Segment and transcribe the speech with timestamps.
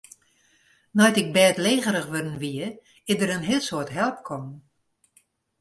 [0.97, 2.63] Nei't ik bêdlegerich wurden wie,
[3.11, 4.53] is der in heel soad help kommen.